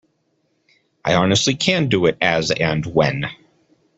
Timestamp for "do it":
1.87-2.17